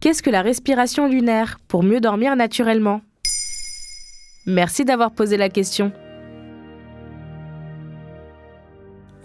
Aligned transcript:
Qu'est-ce 0.00 0.22
que 0.22 0.30
la 0.30 0.42
respiration 0.42 1.08
lunaire 1.08 1.58
pour 1.68 1.82
mieux 1.82 2.00
dormir 2.00 2.36
naturellement? 2.36 3.00
Merci 4.46 4.84
d'avoir 4.84 5.10
posé 5.10 5.36
la 5.36 5.48
question. 5.48 5.90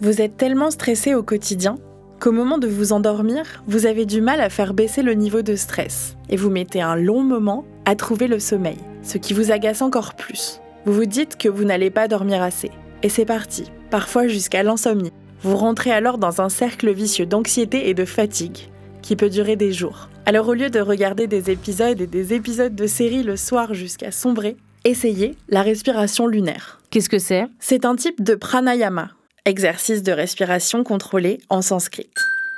Vous 0.00 0.22
êtes 0.22 0.36
tellement 0.36 0.70
stressé 0.70 1.14
au 1.14 1.22
quotidien 1.22 1.76
qu'au 2.20 2.32
moment 2.32 2.56
de 2.56 2.68
vous 2.68 2.92
endormir, 2.92 3.62
vous 3.66 3.84
avez 3.84 4.06
du 4.06 4.20
mal 4.22 4.40
à 4.40 4.48
faire 4.48 4.72
baisser 4.72 5.02
le 5.02 5.12
niveau 5.12 5.42
de 5.42 5.56
stress 5.56 6.16
et 6.30 6.36
vous 6.36 6.50
mettez 6.50 6.80
un 6.80 6.96
long 6.96 7.22
moment 7.22 7.64
à 7.84 7.94
trouver 7.94 8.26
le 8.26 8.38
sommeil, 8.38 8.78
ce 9.02 9.18
qui 9.18 9.34
vous 9.34 9.52
agace 9.52 9.82
encore 9.82 10.14
plus. 10.14 10.60
Vous 10.86 10.94
vous 10.94 11.04
dites 11.04 11.36
que 11.36 11.50
vous 11.50 11.64
n'allez 11.64 11.90
pas 11.90 12.08
dormir 12.08 12.42
assez. 12.42 12.70
Et 13.02 13.10
c'est 13.10 13.26
parti, 13.26 13.70
parfois 13.90 14.26
jusqu'à 14.26 14.62
l'insomnie. 14.62 15.12
Vous 15.42 15.56
rentrez 15.56 15.92
alors 15.92 16.18
dans 16.18 16.40
un 16.40 16.48
cercle 16.48 16.90
vicieux 16.92 17.26
d'anxiété 17.26 17.88
et 17.90 17.94
de 17.94 18.04
fatigue 18.04 18.71
qui 19.02 19.16
peut 19.16 19.28
durer 19.28 19.56
des 19.56 19.72
jours. 19.72 20.08
Alors 20.26 20.48
au 20.48 20.54
lieu 20.54 20.70
de 20.70 20.80
regarder 20.80 21.26
des 21.26 21.50
épisodes 21.50 22.00
et 22.00 22.06
des 22.06 22.32
épisodes 22.32 22.74
de 22.74 22.86
séries 22.86 23.22
le 23.22 23.36
soir 23.36 23.74
jusqu'à 23.74 24.12
sombrer, 24.12 24.56
essayez 24.84 25.36
la 25.48 25.62
respiration 25.62 26.26
lunaire. 26.26 26.80
Qu'est-ce 26.90 27.08
que 27.08 27.18
c'est? 27.18 27.46
C'est 27.58 27.84
un 27.84 27.96
type 27.96 28.22
de 28.22 28.34
pranayama, 28.34 29.10
exercice 29.44 30.02
de 30.02 30.12
respiration 30.12 30.84
contrôlé 30.84 31.38
en 31.48 31.62
sanskrit. 31.62 32.10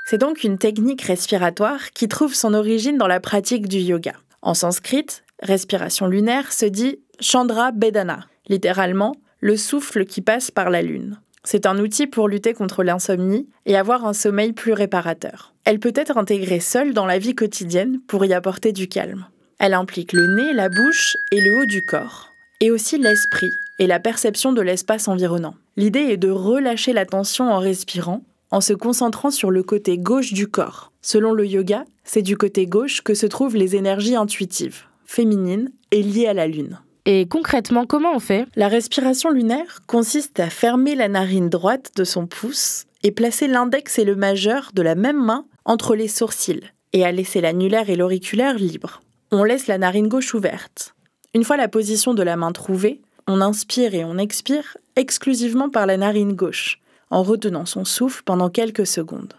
C'est 0.06 0.18
donc 0.18 0.44
une 0.44 0.58
technique 0.58 1.02
respiratoire 1.02 1.90
qui 1.92 2.08
trouve 2.08 2.34
son 2.34 2.52
origine 2.52 2.98
dans 2.98 3.06
la 3.06 3.20
pratique 3.20 3.68
du 3.68 3.78
yoga. 3.78 4.12
En 4.42 4.52
sanskrit, 4.52 5.06
respiration 5.40 6.06
lunaire 6.06 6.52
se 6.52 6.66
dit 6.66 6.98
Chandra 7.20 7.72
Bedana, 7.72 8.26
littéralement 8.48 9.14
le 9.40 9.56
souffle 9.56 10.04
qui 10.04 10.20
passe 10.20 10.50
par 10.50 10.68
la 10.70 10.82
lune. 10.82 11.18
C'est 11.44 11.66
un 11.66 11.78
outil 11.78 12.06
pour 12.06 12.26
lutter 12.26 12.54
contre 12.54 12.82
l'insomnie 12.82 13.46
et 13.66 13.76
avoir 13.76 14.06
un 14.06 14.14
sommeil 14.14 14.52
plus 14.52 14.72
réparateur. 14.72 15.54
Elle 15.64 15.78
peut 15.78 15.92
être 15.94 16.16
intégrée 16.16 16.60
seule 16.60 16.94
dans 16.94 17.04
la 17.04 17.18
vie 17.18 17.34
quotidienne 17.34 18.00
pour 18.06 18.24
y 18.24 18.32
apporter 18.32 18.72
du 18.72 18.88
calme. 18.88 19.26
Elle 19.58 19.74
implique 19.74 20.14
le 20.14 20.26
nez, 20.26 20.52
la 20.54 20.70
bouche 20.70 21.16
et 21.30 21.40
le 21.40 21.58
haut 21.58 21.66
du 21.66 21.82
corps, 21.82 22.30
et 22.60 22.70
aussi 22.70 22.98
l'esprit 22.98 23.52
et 23.78 23.86
la 23.86 24.00
perception 24.00 24.52
de 24.52 24.62
l'espace 24.62 25.06
environnant. 25.06 25.54
L'idée 25.76 26.00
est 26.00 26.16
de 26.16 26.30
relâcher 26.30 26.92
la 26.92 27.04
tension 27.04 27.50
en 27.50 27.58
respirant, 27.58 28.24
en 28.50 28.60
se 28.60 28.72
concentrant 28.72 29.30
sur 29.30 29.50
le 29.50 29.62
côté 29.62 29.98
gauche 29.98 30.32
du 30.32 30.48
corps. 30.48 30.92
Selon 31.02 31.32
le 31.32 31.46
yoga, 31.46 31.84
c'est 32.04 32.22
du 32.22 32.36
côté 32.36 32.66
gauche 32.66 33.02
que 33.02 33.14
se 33.14 33.26
trouvent 33.26 33.56
les 33.56 33.76
énergies 33.76 34.16
intuitives, 34.16 34.84
féminines 35.04 35.70
et 35.90 36.02
liées 36.02 36.26
à 36.26 36.34
la 36.34 36.46
lune. 36.46 36.78
Et 37.06 37.26
concrètement, 37.28 37.84
comment 37.84 38.14
on 38.14 38.18
fait? 38.18 38.46
La 38.56 38.68
respiration 38.68 39.30
lunaire 39.30 39.80
consiste 39.86 40.40
à 40.40 40.48
fermer 40.48 40.94
la 40.94 41.08
narine 41.08 41.50
droite 41.50 41.90
de 41.96 42.04
son 42.04 42.26
pouce 42.26 42.86
et 43.02 43.10
placer 43.10 43.46
l'index 43.46 43.98
et 43.98 44.04
le 44.04 44.16
majeur 44.16 44.70
de 44.72 44.80
la 44.80 44.94
même 44.94 45.22
main 45.22 45.44
entre 45.66 45.94
les 45.94 46.08
sourcils 46.08 46.72
et 46.94 47.04
à 47.04 47.12
laisser 47.12 47.42
l'annulaire 47.42 47.90
et 47.90 47.96
l'auriculaire 47.96 48.54
libres. 48.54 49.02
On 49.30 49.44
laisse 49.44 49.66
la 49.66 49.76
narine 49.76 50.08
gauche 50.08 50.32
ouverte. 50.32 50.94
Une 51.34 51.44
fois 51.44 51.58
la 51.58 51.68
position 51.68 52.14
de 52.14 52.22
la 52.22 52.36
main 52.36 52.52
trouvée, 52.52 53.02
on 53.26 53.42
inspire 53.42 53.94
et 53.94 54.04
on 54.04 54.16
expire 54.16 54.78
exclusivement 54.96 55.68
par 55.68 55.86
la 55.86 55.98
narine 55.98 56.32
gauche, 56.32 56.80
en 57.10 57.22
retenant 57.22 57.66
son 57.66 57.84
souffle 57.84 58.22
pendant 58.24 58.48
quelques 58.48 58.86
secondes. 58.86 59.34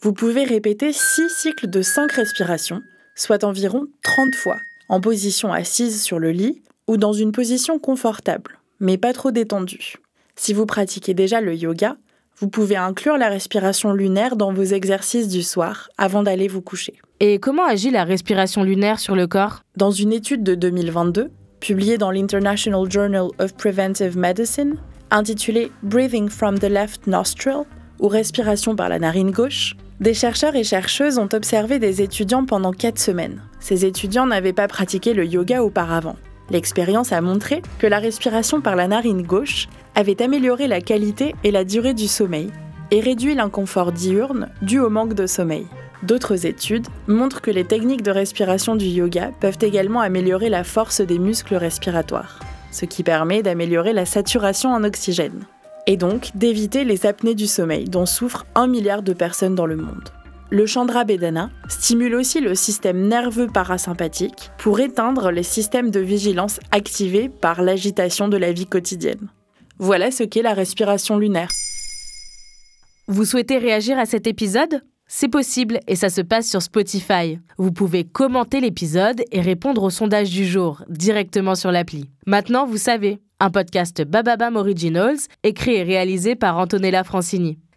Vous 0.00 0.14
pouvez 0.14 0.44
répéter 0.44 0.94
6 0.94 1.28
cycles 1.28 1.68
de 1.68 1.82
5 1.82 2.12
respirations, 2.12 2.80
soit 3.14 3.44
environ 3.44 3.88
30 4.02 4.34
fois, 4.34 4.56
en 4.88 5.02
position 5.02 5.52
assise 5.52 6.02
sur 6.02 6.18
le 6.18 6.30
lit 6.30 6.62
ou 6.90 6.96
dans 6.96 7.12
une 7.12 7.30
position 7.30 7.78
confortable, 7.78 8.58
mais 8.80 8.98
pas 8.98 9.12
trop 9.12 9.30
détendue. 9.30 9.94
Si 10.34 10.52
vous 10.52 10.66
pratiquez 10.66 11.14
déjà 11.14 11.40
le 11.40 11.54
yoga, 11.54 11.96
vous 12.36 12.48
pouvez 12.48 12.74
inclure 12.74 13.16
la 13.16 13.28
respiration 13.28 13.92
lunaire 13.92 14.34
dans 14.34 14.52
vos 14.52 14.64
exercices 14.64 15.28
du 15.28 15.44
soir 15.44 15.88
avant 15.98 16.24
d'aller 16.24 16.48
vous 16.48 16.62
coucher. 16.62 16.94
Et 17.20 17.38
comment 17.38 17.64
agit 17.64 17.92
la 17.92 18.02
respiration 18.02 18.64
lunaire 18.64 18.98
sur 18.98 19.14
le 19.14 19.28
corps? 19.28 19.60
Dans 19.76 19.92
une 19.92 20.12
étude 20.12 20.42
de 20.42 20.56
2022, 20.56 21.30
publiée 21.60 21.96
dans 21.96 22.10
l'International 22.10 22.90
Journal 22.90 23.28
of 23.38 23.54
Preventive 23.54 24.18
Medicine, 24.18 24.74
intitulée 25.12 25.70
Breathing 25.84 26.28
from 26.28 26.58
the 26.58 26.64
Left 26.64 27.06
Nostril, 27.06 27.66
ou 28.00 28.08
respiration 28.08 28.74
par 28.74 28.88
la 28.88 28.98
narine 28.98 29.30
gauche, 29.30 29.76
des 30.00 30.14
chercheurs 30.14 30.56
et 30.56 30.64
chercheuses 30.64 31.18
ont 31.18 31.28
observé 31.32 31.78
des 31.78 32.02
étudiants 32.02 32.46
pendant 32.46 32.72
4 32.72 32.98
semaines. 32.98 33.42
Ces 33.60 33.84
étudiants 33.84 34.26
n'avaient 34.26 34.52
pas 34.52 34.66
pratiqué 34.66 35.14
le 35.14 35.24
yoga 35.24 35.62
auparavant. 35.62 36.16
L'expérience 36.50 37.12
a 37.12 37.20
montré 37.20 37.62
que 37.78 37.86
la 37.86 37.98
respiration 37.98 38.60
par 38.60 38.76
la 38.76 38.88
narine 38.88 39.22
gauche 39.22 39.68
avait 39.94 40.20
amélioré 40.22 40.66
la 40.66 40.80
qualité 40.80 41.34
et 41.44 41.50
la 41.50 41.64
durée 41.64 41.94
du 41.94 42.08
sommeil 42.08 42.50
et 42.90 43.00
réduit 43.00 43.34
l'inconfort 43.34 43.92
diurne 43.92 44.48
dû 44.62 44.80
au 44.80 44.90
manque 44.90 45.14
de 45.14 45.26
sommeil. 45.26 45.66
D'autres 46.02 46.46
études 46.46 46.86
montrent 47.06 47.40
que 47.40 47.50
les 47.50 47.64
techniques 47.64 48.02
de 48.02 48.10
respiration 48.10 48.74
du 48.74 48.86
yoga 48.86 49.30
peuvent 49.40 49.58
également 49.60 50.00
améliorer 50.00 50.48
la 50.48 50.64
force 50.64 51.00
des 51.00 51.18
muscles 51.18 51.56
respiratoires, 51.56 52.40
ce 52.72 52.84
qui 52.84 53.02
permet 53.02 53.42
d'améliorer 53.42 53.92
la 53.92 54.06
saturation 54.06 54.72
en 54.72 54.82
oxygène, 54.82 55.44
et 55.86 55.96
donc 55.96 56.30
d'éviter 56.34 56.84
les 56.84 57.06
apnées 57.06 57.34
du 57.34 57.46
sommeil 57.46 57.84
dont 57.84 58.06
souffrent 58.06 58.46
un 58.54 58.66
milliard 58.66 59.02
de 59.02 59.12
personnes 59.12 59.54
dans 59.54 59.66
le 59.66 59.76
monde. 59.76 60.08
Le 60.52 60.66
Chandra 60.66 61.04
Bedana 61.04 61.48
stimule 61.68 62.16
aussi 62.16 62.40
le 62.40 62.56
système 62.56 63.06
nerveux 63.06 63.46
parasympathique 63.46 64.50
pour 64.58 64.80
éteindre 64.80 65.30
les 65.30 65.44
systèmes 65.44 65.92
de 65.92 66.00
vigilance 66.00 66.58
activés 66.72 67.28
par 67.28 67.62
l'agitation 67.62 68.26
de 68.26 68.36
la 68.36 68.50
vie 68.50 68.66
quotidienne. 68.66 69.30
Voilà 69.78 70.10
ce 70.10 70.24
qu'est 70.24 70.42
la 70.42 70.52
respiration 70.52 71.18
lunaire. 71.18 71.50
Vous 73.06 73.24
souhaitez 73.24 73.58
réagir 73.58 73.96
à 73.96 74.06
cet 74.06 74.26
épisode? 74.26 74.82
C'est 75.06 75.28
possible 75.28 75.78
et 75.86 75.94
ça 75.94 76.08
se 76.08 76.20
passe 76.20 76.48
sur 76.48 76.62
Spotify. 76.62 77.38
Vous 77.56 77.70
pouvez 77.70 78.02
commenter 78.02 78.60
l'épisode 78.60 79.22
et 79.30 79.40
répondre 79.40 79.84
au 79.84 79.90
sondage 79.90 80.30
du 80.30 80.44
jour 80.44 80.82
directement 80.88 81.54
sur 81.54 81.70
l'appli. 81.70 82.10
Maintenant, 82.26 82.66
vous 82.66 82.76
savez, 82.76 83.20
un 83.38 83.50
podcast 83.50 84.02
Bababam 84.02 84.56
Originals 84.56 85.18
écrit 85.44 85.76
et 85.76 85.84
réalisé 85.84 86.34
par 86.34 86.58
Antonella 86.58 87.04
Francini. 87.04 87.58